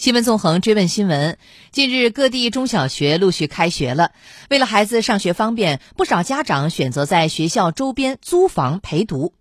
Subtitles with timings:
[0.00, 1.36] 新闻纵横追问新闻：
[1.72, 4.12] 近日，各地中小学陆续开学了。
[4.48, 9.34] 为了孩子上学方便，不少家长选择在学校周边租房陪读。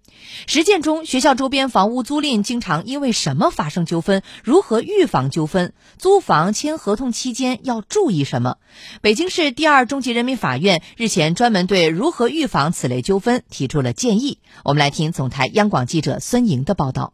[0.48, 4.22] 实践中，学校周边房屋租赁经常因为什么发生纠纷？
[4.44, 5.72] 如何预防纠纷？
[5.98, 8.58] 租房签合同期间要注意什么？
[9.00, 14.40] 北京市第二中级人民法院日前专门对如何预防此类纠纷提出了建议。
[14.66, 17.14] 我们来听总台央广记者孙莹的报道。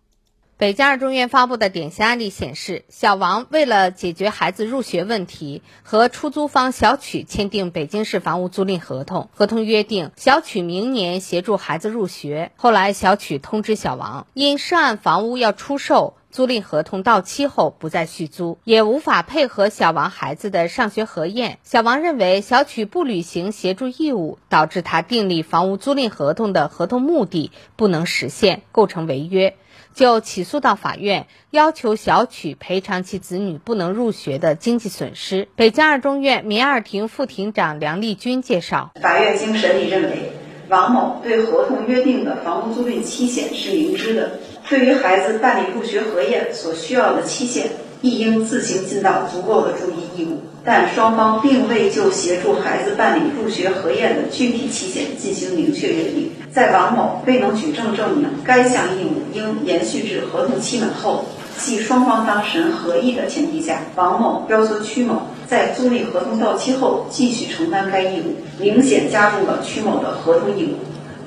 [0.57, 9.29] 北京二中院发布的典型案例显示，小王为了解决孩子入学问题，和出租方小曲签订北京市房屋租赁合同。
[9.33, 12.53] 合同约定，小曲明年协助孩子入学。
[12.55, 21.59] 后来，小曲通知小王，因涉案房屋要出售，租赁合同到期后不再续租，也无法配合小王孩子的上学核验。
[21.63, 29.55] 小王认为，小曲不履行协助义务，导致他订立房屋租赁合同的合同目的不能实现，构成违约。
[29.93, 35.47] 就起诉到法院，要求小曲赔偿其子女不能入学的经济损失。
[35.55, 40.33] 北京二中院民二庭副庭长梁丽君介绍，法院经审理认为，
[40.67, 47.67] 王某对合同约定的房屋租赁期限是明知的，对于孩子办理入学核验所需要的期限，
[48.01, 50.41] 亦应自行尽到足够的注意义务。
[50.63, 56.31] 但双方并未就协助孩子办理入学核验的具体期限进行明确约定。
[56.51, 61.25] 在王某未能举证证明该项义务应延续至合同期满后，
[61.59, 70.77] 系双方当事人合意的前提下，王某要求曲某在租赁合同到期后继续承担该义务，明显加重了曲某的合同义务，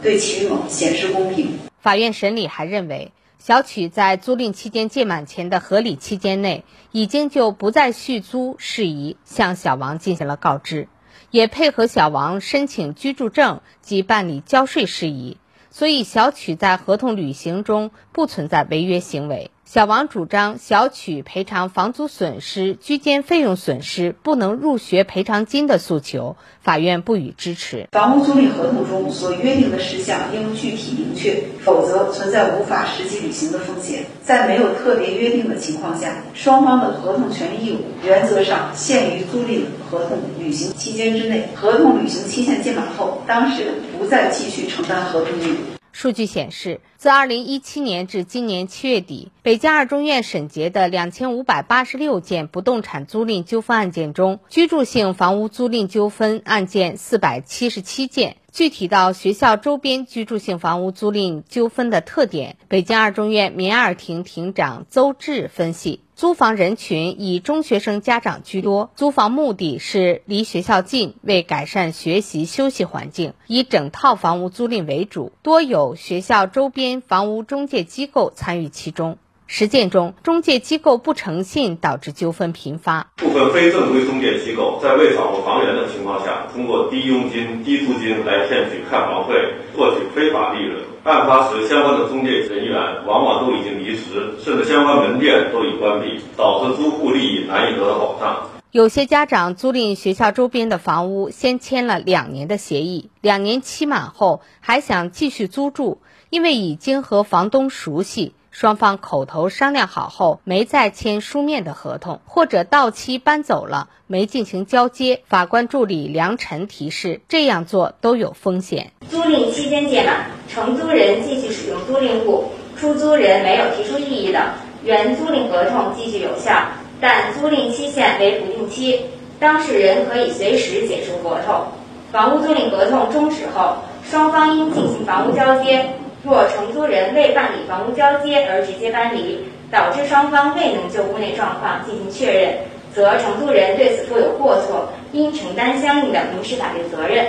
[0.02, 1.56] 对曲某显失公平。
[1.80, 3.12] 法院审理还认为。
[3.38, 10.88] 小曲在租赁期间届满前的合理期间内，已经就不再续租事宜向小王进行了告知，
[11.30, 15.38] 也配合小王申请居住证及办理交税事宜，
[15.70, 19.52] 所以小曲在合同履行中不存在违约行为。
[19.70, 27.86] 小王主张小曲赔偿房租损失、居间费用损失、不能入学赔偿金的诉求，法院不予支持。
[27.92, 34.06] 房屋租赁合同中所约定的事项应具体明确，否则存在无法实际履行的风险。
[34.22, 41.46] 在没有特别约定的情况下，双方的合同权利义务原则上限于租赁合同履行期间之内。
[41.54, 45.56] 合同履行期限届满后，当事人不再继续承担合同义务。
[45.98, 58.36] 数据显示，自2017年至今年七月底，北京二中院审结的2586件不动产租赁纠纷案件中，居住性房屋租赁纠纷案件477件。
[58.50, 66.00] 具体到学校周边居住性房屋租赁纠纷的特点，北京二中院民二庭庭长邹志分析。
[66.16, 79.18] 租房人群以中学生家长居多，租房目的是离学校近，为改善学习休息环境，以整套房屋租赁为主，多有学校周边房屋中介机构参与其中。
[79.50, 83.10] 实践中，中介机构不诚信导致纠纷频发。
[83.16, 89.32] 部分非正规中介机构在未掌握房源的情况下，通过低佣金、低租金来骗取看房费，
[89.76, 90.82] 获取非法利润。
[91.04, 92.76] 案发时，相关的中介人员
[93.06, 98.48] 往往都已经离职，甚至相关门店都已关闭，导致租户利益难以得到保障。
[98.72, 108.34] 有些家长租赁学校周边的房屋，先签了两年的协议，两年期满后还想继续租住，因为已经和房东熟悉。
[108.58, 115.22] 双方口头商量好后，没再签书面的合同，或者到期搬走了，没进行交接。
[115.28, 118.90] 法官助理梁晨提示，这样做都有风险。
[119.08, 122.46] 租赁期间届满，承租人继续使用租赁物，
[122.76, 126.60] 出租人没有提出异议的，原租赁合同继续有效，
[127.00, 129.02] 但租赁期限为不定期，
[129.38, 131.66] 当事人可以随时解除合同。
[132.10, 135.90] 房屋租赁合同终止后，双方应进行房屋交接。
[136.24, 139.38] 若承租人未办理房屋交接而直接搬离，
[139.70, 142.58] 导致双方未能就屋内状况进行确认，
[142.92, 147.26] 则承租人对此负有过错，应承担相应的民事法律责任。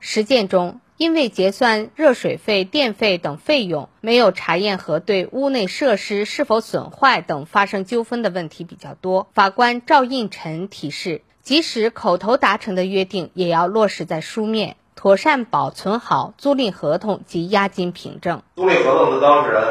[0.00, 9.28] 实践中，因为结算热水费、电费等费用没有查验核对屋内设施是否损坏等发生纠纷的问题比较多。
[9.32, 14.74] 法官赵应臣提示，即使口头达成的约定，也要落实在书面。
[14.94, 18.42] 妥善保存好租赁合同及押金凭证。
[18.56, 19.62] 租赁合同的当事人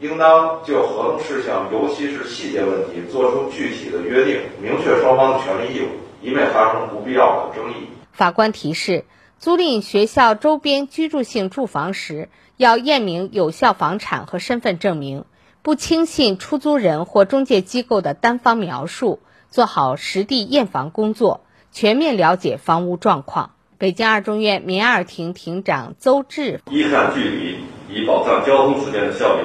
[0.00, 5.88] 应当就合同事项，尤其是细节问题，作出具体的约定，明确双方的权利义务，
[6.20, 7.88] 以免发生不必要的争议。
[8.12, 9.04] 法官提示：
[9.38, 15.24] 租赁学校周边居住性住房时，要验明有效房产和身份证明，
[15.62, 19.20] 不轻信出租人或中介机构的单方描述，
[19.50, 21.40] 做好实地验房工作，
[21.72, 23.52] 全面了解房屋状况。
[23.78, 27.58] 北京二中院民二庭庭长邹志：一看距离，
[27.92, 29.42] 以保障交通时间的效率；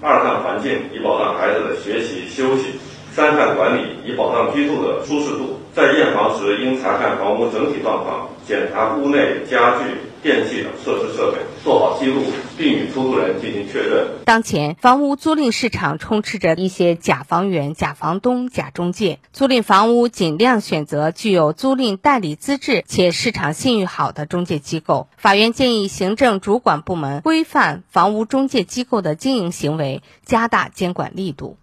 [0.00, 2.78] 二看环境，以保障孩子的学习休息；
[3.12, 5.60] 三看管理，以保障居住的舒适度。
[5.74, 9.84] 在验房时，应查看房屋整体状况，检查屋内家具、
[10.24, 12.22] 电器等设施设备，做好记录，
[12.56, 14.06] 并与出租人进行确认。
[14.24, 25.08] 当前，房屋租赁市场充斥着一些假房源、假房东、假中介，租赁房屋尽量选择具有租赁代理资质且市场信誉好的中介机构。
[25.18, 31.58] 法院建议行政主管部门规范房屋中介机构的经营行为，加大监管力度。